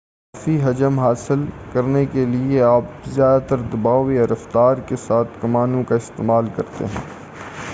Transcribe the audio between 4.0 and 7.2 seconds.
یا رفتار کے ساتھ کمانوں کا استعمال کرتے ہیں